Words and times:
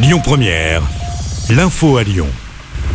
Lyon 0.00 0.20
Première, 0.22 0.82
l'info 1.50 1.96
à 1.96 2.04
Lyon. 2.04 2.28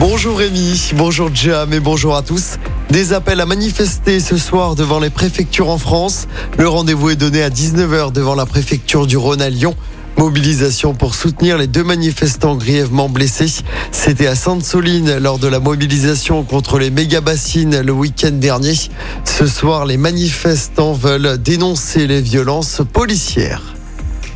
Bonjour 0.00 0.36
Rémi, 0.36 0.90
bonjour 0.96 1.30
Jam 1.32 1.72
et 1.72 1.78
bonjour 1.78 2.16
à 2.16 2.22
tous. 2.22 2.56
Des 2.90 3.12
appels 3.12 3.40
à 3.40 3.46
manifester 3.46 4.18
ce 4.18 4.36
soir 4.36 4.74
devant 4.74 4.98
les 4.98 5.08
préfectures 5.08 5.68
en 5.68 5.78
France. 5.78 6.26
Le 6.58 6.66
rendez-vous 6.68 7.10
est 7.10 7.16
donné 7.16 7.40
à 7.40 7.50
19h 7.50 8.10
devant 8.10 8.34
la 8.34 8.46
préfecture 8.46 9.06
du 9.06 9.16
Rhône 9.16 9.40
à 9.40 9.48
Lyon. 9.48 9.76
Mobilisation 10.16 10.92
pour 10.92 11.14
soutenir 11.14 11.56
les 11.56 11.68
deux 11.68 11.84
manifestants 11.84 12.56
grièvement 12.56 13.08
blessés. 13.08 13.62
C'était 13.92 14.26
à 14.26 14.34
Sainte-Soline 14.34 15.18
lors 15.18 15.38
de 15.38 15.46
la 15.46 15.60
mobilisation 15.60 16.42
contre 16.42 16.80
les 16.80 16.90
méga-bassines 16.90 17.80
le 17.80 17.92
week-end 17.92 18.32
dernier. 18.32 18.74
Ce 19.24 19.46
soir, 19.46 19.86
les 19.86 19.98
manifestants 19.98 20.94
veulent 20.94 21.38
dénoncer 21.38 22.08
les 22.08 22.20
violences 22.20 22.82
policières. 22.92 23.77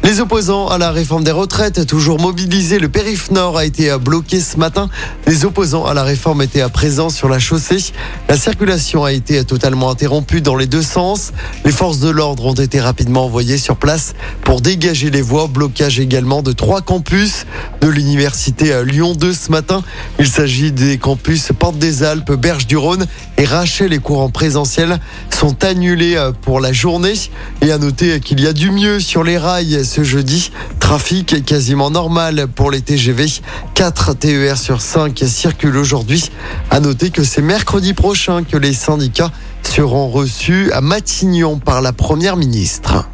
Les 0.05 0.19
opposants 0.19 0.67
à 0.67 0.79
la 0.79 0.91
réforme 0.91 1.23
des 1.23 1.31
retraites, 1.31 1.87
toujours 1.87 2.19
mobilisés, 2.19 2.81
le 2.81 2.89
périph' 2.89 3.31
nord 3.31 3.57
a 3.57 3.65
été 3.65 3.97
bloqué 3.99 4.41
ce 4.41 4.57
matin. 4.57 4.91
Les 5.29 5.45
opposants 5.45 5.87
à 5.87 5.95
la 5.95 6.03
réforme 6.03 6.43
étaient 6.43 6.61
à 6.61 6.69
présent 6.69 7.09
sur 7.09 7.29
la 7.29 7.39
chaussée. 7.39 7.93
La 8.29 8.37
circulation 8.37 9.05
a 9.05 9.13
été 9.13 9.45
totalement 9.45 9.91
interrompue 9.91 10.41
dans 10.41 10.57
les 10.57 10.67
deux 10.67 10.83
sens. 10.83 11.33
Les 11.65 11.71
forces 11.71 12.01
de 12.01 12.11
l'ordre 12.11 12.45
ont 12.47 12.55
été 12.55 12.81
rapidement 12.81 13.27
envoyées 13.27 13.59
sur 13.59 13.77
place 13.77 14.15
pour 14.43 14.61
dégager 14.61 15.09
les 15.11 15.23
voies. 15.23 15.47
Blocage 15.47 16.01
également 16.01 16.43
de 16.43 16.51
trois 16.51 16.81
campus 16.81 17.47
de 17.81 17.87
l'université 17.87 18.83
Lyon 18.85 19.15
2 19.15 19.33
ce 19.33 19.53
matin. 19.53 19.85
Il 20.19 20.27
s'agit 20.27 20.73
des 20.73 20.99
campus 20.99 21.53
Porte 21.57 21.79
des 21.79 22.03
Alpes, 22.03 22.33
Berge 22.33 22.67
du 22.67 22.77
Rhône 22.77 23.07
et 23.39 23.45
Rachel. 23.45 23.91
Les 23.91 24.01
cours 24.01 24.21
en 24.21 24.31
présentiel 24.31 24.99
sont 25.31 25.63
annulés 25.65 26.21
pour 26.43 26.59
la 26.59 26.73
journée. 26.73 27.15
Et 27.61 27.71
à 27.71 27.79
noter 27.79 28.19
qu'il 28.19 28.41
y 28.41 28.49
a 28.49 28.53
du 28.53 28.73
mieux 28.73 28.99
sur 28.99 29.23
les 29.23 29.39
rails 29.39 29.85
ce 29.93 30.03
jeudi. 30.05 30.51
Trafic 30.81 31.45
quasiment 31.45 31.91
normal 31.91 32.47
pour 32.49 32.71
les 32.71 32.81
TGV. 32.81 33.27
4 33.75 34.15
TER 34.15 34.57
sur 34.57 34.81
5 34.81 35.23
circulent 35.27 35.77
aujourd'hui. 35.77 36.31
À 36.71 36.81
noter 36.81 37.11
que 37.11 37.23
c'est 37.23 37.43
mercredi 37.43 37.93
prochain 37.93 38.43
que 38.43 38.57
les 38.57 38.73
syndicats 38.73 39.33
seront 39.63 40.09
reçus 40.09 40.73
à 40.73 40.81
Matignon 40.81 41.59
par 41.59 41.83
la 41.83 41.93
première 41.93 42.39
ministre. 42.39 43.12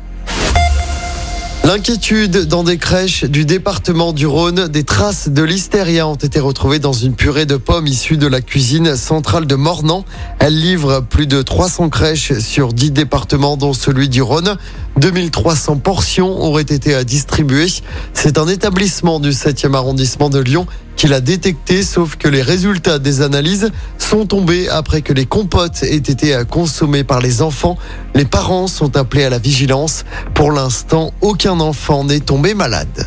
L'inquiétude 1.69 2.47
dans 2.47 2.65
des 2.65 2.79
crèches 2.79 3.25
du 3.25 3.45
département 3.45 4.15
du 4.15 4.27
Rhône, 4.27 4.69
des 4.69 4.85
traces 4.85 5.29
de 5.29 5.43
listeria 5.43 6.09
ont 6.09 6.15
été 6.15 6.41
retrouvées 6.41 6.79
dans 6.79 6.95
une 6.95 7.15
purée 7.15 7.45
de 7.45 7.59
pommes 7.59 7.87
issue 7.87 8.17
de 8.17 8.27
la 8.27 8.41
cuisine 8.41 8.97
centrale 8.97 9.47
de 9.47 9.55
Mornan. 9.55 10.07
Elle 10.39 10.59
livre 10.59 11.01
plus 11.01 11.27
de 11.27 11.43
300 11.43 11.91
crèches 11.91 12.39
sur 12.39 12.73
10 12.73 12.93
départements 12.93 13.59
dont 13.59 13.75
celui 13.75 14.09
du 14.09 14.23
Rhône. 14.23 14.57
2300 14.97 15.77
portions 15.77 16.41
auraient 16.41 16.63
été 16.63 17.05
distribuées. 17.05 17.69
C'est 18.15 18.39
un 18.39 18.49
établissement 18.49 19.21
du 19.21 19.33
7e 19.33 19.75
arrondissement 19.75 20.31
de 20.31 20.39
Lyon 20.39 20.67
qui 20.99 21.07
l'a 21.07 21.21
détecté, 21.21 21.85
sauf 21.85 22.17
que 22.17 22.27
les 22.27 22.43
résultats 22.43 22.99
des 22.99 23.23
analyses 23.23 23.71
sont 23.99 24.27
tombés 24.27 24.69
après 24.69 25.01
que 25.01 25.13
les 25.13 25.27
compotes 25.27 25.85
aient 25.85 25.95
été 25.95 26.43
consommées 26.51 27.05
par 27.05 27.21
les 27.21 27.41
enfants. 27.41 27.79
Les 28.17 28.25
parents 28.25 28.67
sont 28.67 28.97
appelés 28.97 29.23
à 29.23 29.31
la 29.31 29.39
vigilance. 29.39 30.05
Pour 30.35 30.51
l'instant, 30.51 31.13
aucun 31.21 31.61
enfant 31.61 32.03
n'est 32.03 32.19
tombé 32.19 32.53
malade. 32.53 33.07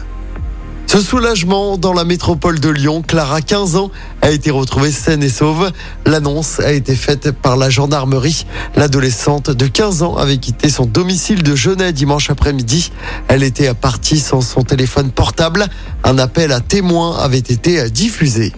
Ce 0.92 1.00
soulagement 1.00 1.78
dans 1.78 1.94
la 1.94 2.04
métropole 2.04 2.60
de 2.60 2.68
Lyon, 2.68 3.02
Clara, 3.02 3.40
15 3.40 3.78
ans, 3.78 3.92
a 4.22 4.30
été 4.30 4.52
retrouvée 4.52 4.92
saine 4.92 5.24
et 5.24 5.30
sauve. 5.30 5.72
L'annonce 6.06 6.60
a 6.60 6.74
été 6.74 6.96
faite 6.96 7.32
par 7.32 7.56
la 7.56 7.70
gendarmerie. 7.70 8.46
L'adolescente 8.76 9.52
de 9.52 9.68
15 9.68 10.04
ans 10.04 10.18
avait 10.18 10.36
quitté 10.36 10.70
son 10.70 10.86
domicile 10.86 11.44
de 11.44 11.56
Genève 11.56 11.94
dimanche 11.94 12.30
après-midi. 12.30 12.92
Elle 13.30 13.44
était 13.44 13.74
partie 13.74 14.20
sans 14.20 14.42
son 14.42 14.64
téléphone 14.64 15.12
portable. 15.12 15.68
Un 16.04 16.18
appel 16.18 16.52
à 16.52 16.60
témoins 16.60 17.18
avait 17.20 17.38
été 17.38 17.90
diffusé. 17.90 18.52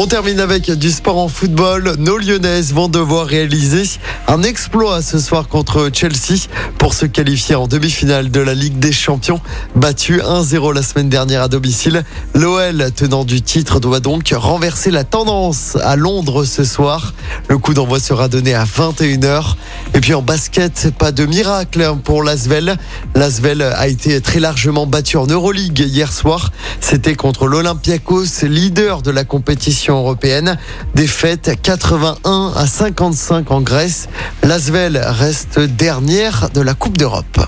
On 0.00 0.06
termine 0.06 0.38
avec 0.38 0.70
du 0.70 0.92
sport 0.92 1.18
en 1.18 1.26
football. 1.26 1.96
Nos 1.98 2.18
Lyonnaises 2.18 2.72
vont 2.72 2.86
devoir 2.86 3.26
réaliser 3.26 3.82
un 4.28 4.44
exploit 4.44 5.02
ce 5.02 5.18
soir 5.18 5.48
contre 5.48 5.90
Chelsea 5.92 6.46
pour 6.78 6.94
se 6.94 7.04
qualifier 7.04 7.56
en 7.56 7.66
demi-finale 7.66 8.30
de 8.30 8.38
la 8.38 8.54
Ligue 8.54 8.78
des 8.78 8.92
Champions. 8.92 9.40
Battu 9.74 10.20
1-0 10.20 10.72
la 10.72 10.82
semaine 10.82 11.08
dernière 11.08 11.42
à 11.42 11.48
domicile, 11.48 12.04
l'OL 12.32 12.92
tenant 12.94 13.24
du 13.24 13.42
titre 13.42 13.80
doit 13.80 13.98
donc 13.98 14.32
renverser 14.32 14.92
la 14.92 15.02
tendance 15.02 15.76
à 15.82 15.96
Londres 15.96 16.44
ce 16.44 16.62
soir. 16.62 17.12
Le 17.48 17.58
coup 17.58 17.74
d'envoi 17.74 17.98
sera 17.98 18.28
donné 18.28 18.54
à 18.54 18.64
21h. 18.64 19.56
Et 19.94 20.00
puis 20.00 20.14
en 20.14 20.22
basket, 20.22 20.92
pas 20.96 21.10
de 21.10 21.26
miracle 21.26 21.94
pour 22.04 22.22
l'Asvel. 22.22 22.76
L'Asvel 23.16 23.62
a 23.62 23.88
été 23.88 24.20
très 24.20 24.38
largement 24.38 24.86
battu 24.86 25.16
en 25.16 25.26
Euroleague 25.26 25.80
hier 25.80 26.12
soir. 26.12 26.52
C'était 26.80 27.16
contre 27.16 27.48
l'Olympiakos, 27.48 28.44
leader 28.44 29.02
de 29.02 29.10
la 29.10 29.24
compétition 29.24 29.87
européenne. 29.96 30.58
Défaite 30.94 31.52
81 31.62 32.52
à 32.56 32.66
55 32.66 33.50
en 33.50 33.60
Grèce. 33.60 34.08
L'Asvel 34.42 34.98
reste 35.02 35.60
dernière 35.60 36.50
de 36.50 36.60
la 36.60 36.74
Coupe 36.74 36.98
d'Europe. 36.98 37.46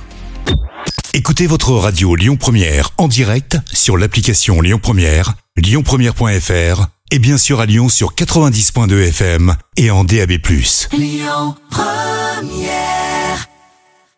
Écoutez 1.13 1.47
votre 1.47 1.73
radio 1.73 2.15
Lyon 2.15 2.37
Première 2.37 2.91
en 2.97 3.09
direct 3.09 3.59
sur 3.73 3.97
l'application 3.97 4.61
Lyon 4.61 4.79
Première, 4.81 5.35
lyonpremière.fr 5.57 6.87
et 7.11 7.19
bien 7.19 7.37
sûr 7.37 7.61
à 7.61 7.67
Lyon 7.67 7.89
sur 7.89 8.15
90.2 8.15 9.09
FM 9.09 9.57
et 9.77 9.91
en 9.91 10.05
DAB+. 10.05 10.33
Lyon 10.93 11.57
Première 11.71 13.00